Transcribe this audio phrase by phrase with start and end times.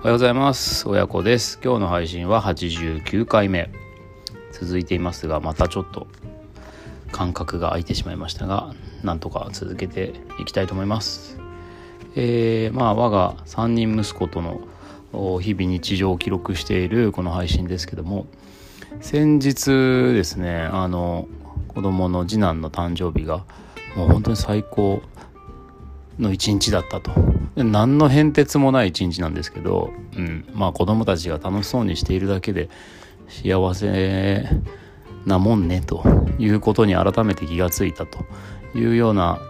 [0.00, 0.88] おはようございます。
[0.88, 1.60] 親子です。
[1.62, 3.68] 今日の配信は89回目。
[4.50, 6.06] 続いていますがまたちょっと
[7.12, 8.74] 間隔が空いてしまいましたが
[9.04, 11.38] なんとか続けていきたいと思います。
[12.16, 14.62] えー、まあ我が3人息子との
[15.38, 18.26] 日々日常を記録しているこの配信ですけども
[19.02, 19.66] 先日
[20.14, 21.28] ですねあの
[21.68, 23.44] 子供の次男の誕生日が
[23.96, 25.02] もう本当に最高
[26.20, 27.12] の一日だったと。
[27.56, 32.68] 何の変哲もない一日なんですけど、うん、まあ子供たちが楽しそうにしているだけで
[33.28, 34.48] 幸せ
[35.26, 36.04] なもんねと
[36.38, 38.24] いうことに改めて気がついたと
[38.74, 39.40] いうような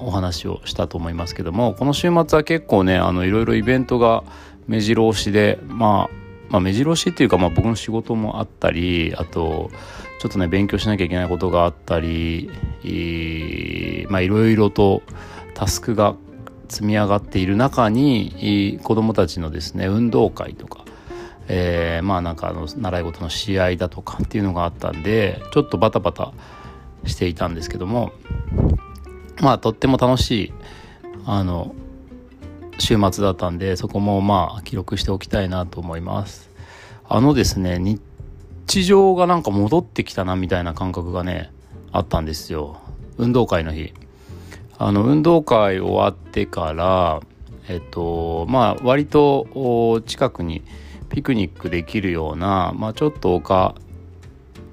[0.00, 4.24] お話をしたと思いますけどもこの週末は結構ねあのいろいろイベントが
[4.66, 6.14] 目白押しで、まあ、
[6.48, 9.70] まあ目白押しっていうか、まあ、僕の仕事もあったりあと
[10.20, 12.50] ちょっとね勉強しなきゃいけないことがあったり
[14.08, 15.02] まあいろいろと
[15.54, 16.16] タスクが
[16.68, 20.84] 積み上がっている中に子どもたちのですね運動会とか、
[21.48, 26.32] えー、まあなんかあの習い事の試合だとかっていうのがあったんでちょっとバタバタ
[27.04, 28.12] していたんですけども
[29.40, 30.52] まあとっても楽しい
[31.26, 31.74] あの
[32.78, 36.50] 週末だったんでそこもまあ記録しておきたいなと思います。
[37.08, 41.50] あのですね日常がなんか戻ってきたなみたいな感覚がね
[41.90, 42.78] あったんですよ。
[43.18, 43.92] 運動会の日。
[44.82, 47.20] あの運動会終わってから
[47.68, 50.62] えっとまあ割と近くに
[51.10, 53.74] ピクニックできるような、まあ、ちょっと丘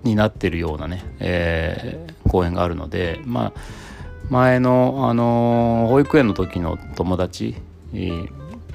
[0.03, 3.53] になってるようなね、えー、公園があるのでまあ
[4.29, 7.55] 前の、あの保育園の時の友達、
[7.93, 8.29] えー、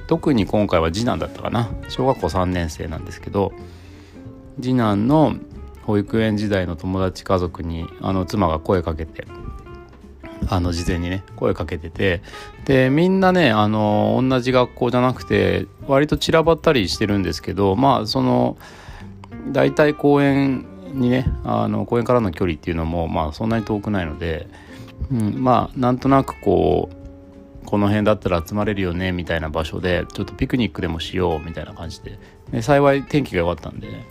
[0.07, 1.69] 特に今回は次男だったかな。
[1.89, 3.53] 小学校3年生なんですけど
[4.61, 5.35] 次男の
[5.83, 9.25] 保育園時代の友達家族にあの妻が声かけて
[10.49, 12.21] あの事前にね声かけてて。
[12.65, 18.57] でみんなねあの同じ学校じゃなくて割と散らばったりしてるんですけどまあその
[19.51, 24.47] 大体公園にねあの公園からの距離っていうのもまあそんなに遠くないので、
[25.11, 32.19] うん、まあなんとなくこうこの辺だったら集まれるよねみたいな場所でちょっとピクニックでもしようみたいな感じで。
[32.51, 34.05] で幸い天気が良かったんで、ね、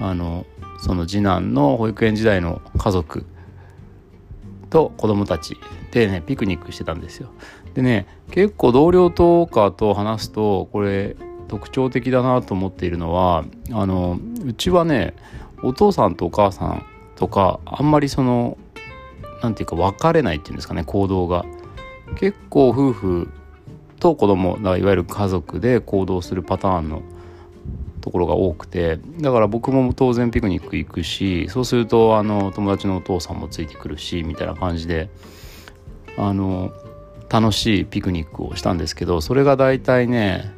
[0.00, 0.46] あの
[0.80, 3.26] その次男の保育園時代の家族
[4.72, 5.58] と子供たち
[5.90, 7.28] でねピクニックしてたんですよ。
[7.74, 11.14] でね結構同僚とかと話すとこれ
[11.48, 15.14] 特徴的だなと思っているのはあのうちはね
[15.62, 18.56] お父さんとお母さんとかあんまりその
[19.42, 21.44] 何て言うか分かれないっていうんですかね行動が。
[22.16, 23.28] 結構夫婦
[23.98, 27.02] と子供だいわゆる家族で行動するパターンの
[28.02, 35.08] ところが多くてだから僕も当然ピクニック行くしそうするとあの友達のお父さんもついてくるしみたいな感じで
[36.18, 36.72] あの
[37.30, 40.52] 楽しいピクニックをしたんですけどそれが大体ね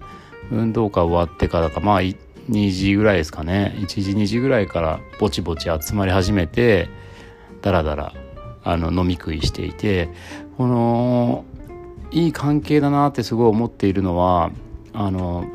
[0.50, 2.16] 運動会終わってからかまあ2
[2.71, 3.75] 時ぐらいですかね。
[3.78, 6.88] 1時2時ぐらいからぼちぼち集まり始めて
[7.62, 8.12] だらだら
[8.65, 10.10] あの飲み食いしていて
[10.56, 11.44] この
[12.10, 14.50] いい関係だなってすごい思っているのは
[14.93, 15.47] あの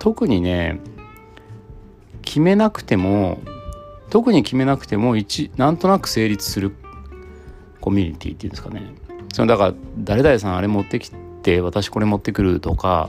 [0.00, 0.80] 特にね
[2.28, 3.40] 決めなくても
[4.10, 6.74] 特に決めなくても一なんとなく成立する
[7.80, 8.82] コミュニティっていうんですかね。
[9.32, 13.08] そのだから誰々さんあれ持ってきて私これ持ってくるとか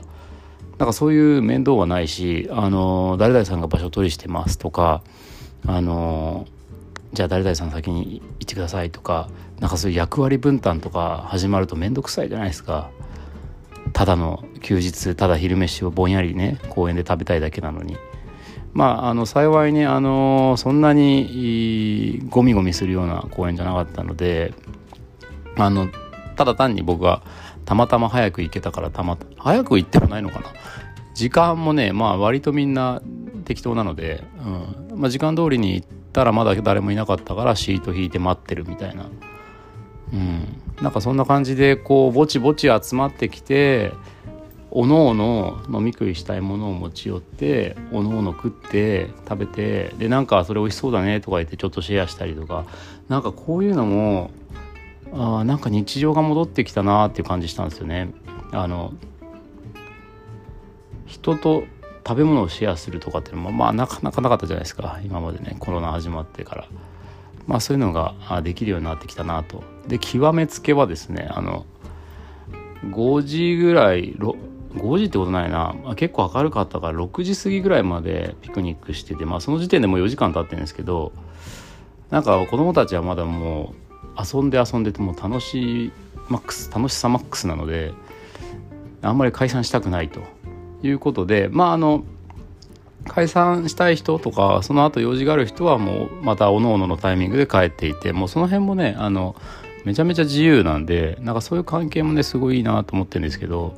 [0.78, 5.02] なんかそういう面倒はないしあの誰々さんが場所取りしてますとか
[5.66, 6.46] あの
[7.12, 12.90] じゃあ誰々さん先に行ってくださいとかなんかそういう役割分担とか始まると面倒くさいじゃないですか。
[13.92, 17.98] ただの休日ただ昼飯をぼんやりね公園で食べたいだけなのに。
[18.72, 24.54] まあ、あの幸いね、あのそんなにゴミゴミするような公園じゃなかったので
[25.56, 25.88] あの
[26.36, 27.22] ただ単に僕が
[27.64, 30.46] たまたま早く行けたからたま早く行ってもないのかな。
[31.14, 33.02] 時間もねまあ割とみんな
[33.44, 34.22] 適当なので、
[34.90, 35.00] うん。
[35.00, 39.08] まあ、時間通りに行ったらまだ誰もいなかったからシート引いて待ってるみたいな、
[40.12, 43.92] うん、なんかそんな感じでこうぼちぼち集まってきて
[44.72, 52.66] おのおの飲み食いしたいものを持ち寄っておのおの食って食べてでなんかそれ美味しそうだねとか言ってちょっとシェアしたりとか
[53.08, 54.30] なんかこういうのも
[55.12, 58.12] あなんか日常が戻ってきたなっていう感じしたんですよね。
[58.52, 58.92] あの
[61.06, 61.64] 人と
[62.06, 66.68] 食べ物をシェアするとかっていうのもまあなかなかなかったじゃないですか今までねコロナ始まってから。
[67.46, 69.64] まあそういうのができるようになってきたなと。
[69.88, 71.66] で極めつけはですねあの
[72.84, 74.14] 5時ぐらい
[74.74, 81.12] 5時ってことないな、まあ、結構明るかったから6時過ぎぐらいまでピクニックしてて、まあ、その時点でもう4時間経ってるんですけど
[82.10, 83.74] なんか子供たちはまだも
[84.16, 85.92] う遊んで遊んでても楽しい
[86.28, 87.92] マックス楽しさマックスなので
[89.02, 90.20] あんまり解散したくないと。
[90.82, 92.04] いうことでまああの
[93.06, 99.36] 解散したい人とかその後用事がある人はもうまたおのおののタイミングで帰っていてもうその辺もねあの
[99.84, 103.74] めちゃめちゃ自由なんでなんかそういう関係もねすごいいいなと思ってるんですけど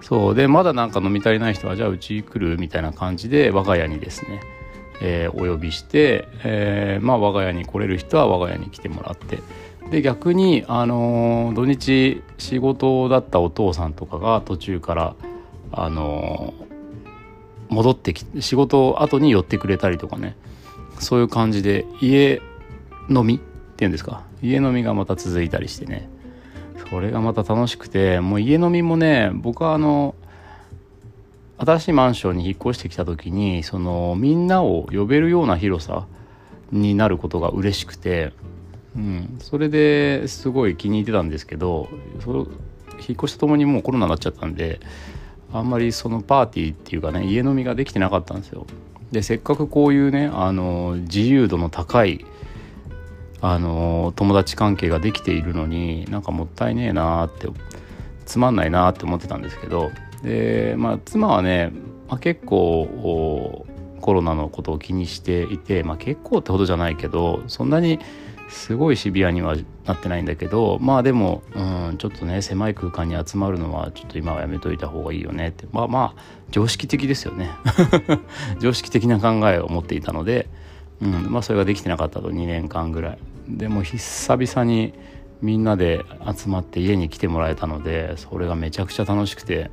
[0.00, 0.34] そう。
[0.34, 4.40] でまだなんか飲み足りない人はじゃあうち来るみたいな感じで我が家にですね、
[5.00, 9.38] えー、お呼びして、えー、まあ我が家に来れる人は我が家に来てもらって。
[9.90, 15.14] で逆にあのー、土日仕事だったお父さんとかが途中から
[15.72, 16.52] あの
[17.68, 20.36] 戻ってきて仕事後に寄ってくれたりとかね。
[21.00, 22.42] そういう感じで家
[23.08, 24.24] 飲みっていうんですか？
[24.42, 26.10] 家飲みがまた続いたりしてね。
[26.90, 30.14] それがまた楽しくてもう家飲みもね僕はあの
[31.58, 36.06] 新しいマンションに引っ越してきた時にそのみんなを呼べるような広さ
[36.70, 38.32] になることが嬉しくて、
[38.96, 41.88] うん、それですごい気に入ってたんですけど
[42.24, 42.46] そ引っ
[43.12, 44.80] 越しとともにもうコロナになっちゃったんで
[45.52, 48.66] あんまりそのパーティーっていうかね家飲みができてなかったんですよ。
[49.12, 52.26] でせっかくこういうねあの自由度の高い
[53.40, 57.48] あの友達関係ができているのになんかもったいねえなって
[58.26, 59.90] つまんないなって思ってたんですけど
[60.22, 61.72] でまあ妻はね、
[62.08, 63.66] まあ、結構
[64.00, 67.98] コロナのことを気にしていて、まあ、結構ってほどじゃないけどそんなに
[68.48, 71.60] すごいシビアにはなってないんだけどまあでも、う
[71.92, 75.66] ん、ちょっとね狭い空間に集まるのはちょっと今はやめといた方がいいよねって。
[75.70, 77.50] まあまあ常識的ですよね。
[78.58, 80.48] 常識的な考えを持っていたので、
[81.00, 81.30] うん。
[81.30, 83.18] まあ、それができてなかったと2年間ぐらい。
[83.48, 84.92] でも久々に
[85.40, 86.04] みんなで
[86.36, 89.70] 集まって家に来てもらえたのでそれがめちゃくちゃ楽しくて。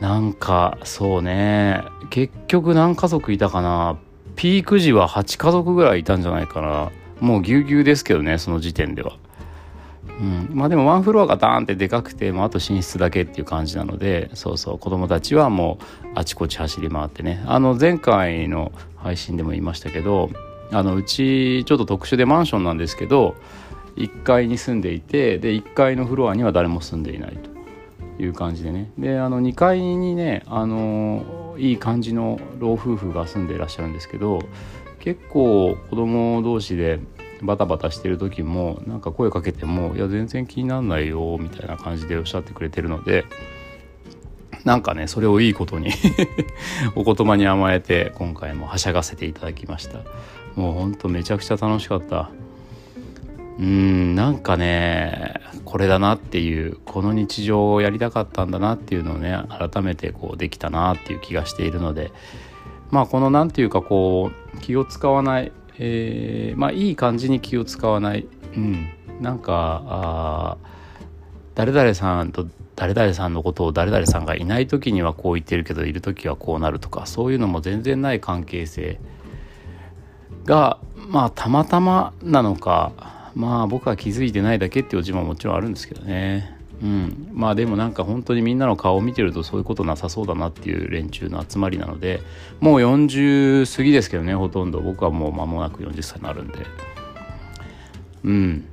[0.00, 1.82] なんかそうね。
[2.10, 3.98] 結局何家族いたかな。
[4.36, 6.92] ピーク時は8家族ぐらいいたんじゃないかな。
[7.20, 9.16] もうぎゅうぎゅうですけどねその時点では。
[10.20, 17.42] うん、まあでもワンフロアがダーンってでかくて、まあ、あと寝室だけっていう感じなのでそうそう子供たちはもうあちこち走り回ってね。
[17.46, 20.30] あの前回の配信でも言いましたけど
[20.72, 23.36] あのうちちょっと特殊でマンションなんですけど
[23.96, 28.90] 1階に住んでいてで1階のフロアには誰も住んでいないという感じでね。
[28.98, 34.40] であの2階にねあのいい感じの老夫婦が住んでいらっしゃるんですけど
[34.98, 37.00] 結構子供同士で
[37.42, 43.24] バタバタしてる時もなんか声かけても「いや全然気にならないよ」みたいな感じでおっしゃってくれてるので
[44.64, 45.90] なんかねそれをいいことに
[46.94, 50.00] お言葉に甘えて今回もはしゃがせていただきました。
[50.56, 52.30] もうほんとめちゃくちゃ楽しかった。
[53.58, 55.34] うんなんかね
[55.64, 62.12] これだなっていうこの日常をやりたかったんだなっていうのをね改めてこうできたなっていう気がしているので
[62.90, 68.26] まあこの何て言うかこう気を使わない、えー、まあいい感じに気を使わない、
[68.56, 68.88] うん、
[69.20, 70.56] なんかあ
[71.54, 72.46] 誰々さんと
[72.76, 79.00] 誰々さんのことを誰々さんがいない時にはこう言ってるけどいる時はこうなるとかそういうのも全然ない関係性
[80.44, 87.30] がまあたまたまなのかまあ僕は気づいてないだけっていう自慢ももちろんあるんですけどねうん。
[87.32, 92.20] まあでもなんか本当にみんなの顔を見てるとそういうことなさそうだなっていう連中の集まりなので
[92.60, 94.80] もう40過ぎですけどねほとんど。
[94.80, 96.58] 僕はもう間もなく40歳になるんで。
[98.24, 98.64] うん。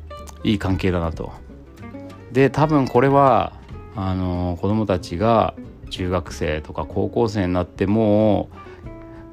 [0.44, 1.31] いい関係だなと。
[2.31, 3.53] で多分これは
[3.96, 5.53] あの子供たちが
[5.89, 8.50] 中学生とか高校生になっても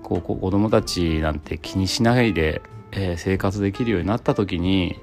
[0.03, 5.01] こう子供たちなんて気にしないで、えー、生活できるようになった時に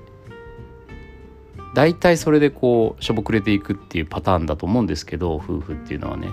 [1.74, 6.30] 大体それでこうしょぼくれていくっていうパターンだと思うんですけど夫婦っていうのはね。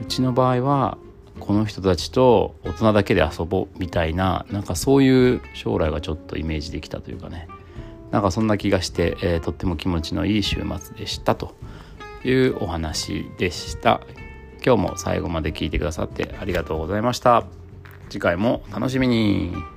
[0.00, 0.98] うちの場合は
[1.38, 7.48] この人たちと大人だけで遊ぼうみたいななんかそういう将来がちょっとイメージできたというかね。
[8.10, 11.56] なんかそんな気がして、えー、とっても気持ちのいい週末でしたと
[12.24, 14.00] いうお話でした。
[14.64, 17.44] 今日も最後まで聞いてくださってありがとうございました。
[18.08, 19.73] 次回も楽しみに。